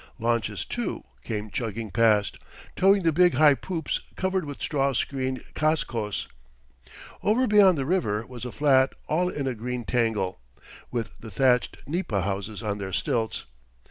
Launches, 0.17 0.65
too, 0.65 1.03
came 1.23 1.51
chugging 1.51 1.91
past, 1.91 2.39
towing 2.75 3.03
the 3.03 3.11
big 3.11 3.35
high 3.35 3.53
poops 3.53 4.01
covered 4.15 4.45
with 4.45 4.59
straw 4.59 4.93
screened 4.93 5.43
cascos. 5.53 6.27
Over 7.21 7.45
beyond 7.45 7.77
the 7.77 7.85
river 7.85 8.25
was 8.25 8.43
a 8.43 8.51
flat 8.51 8.93
all 9.07 9.29
in 9.29 9.45
a 9.45 9.53
green 9.53 9.83
tangle, 9.85 10.39
with 10.89 11.15
the 11.19 11.29
thatched 11.29 11.77
nipa 11.85 12.23
houses 12.23 12.63
on 12.63 12.79
their 12.79 12.91
stilts. 12.91 13.45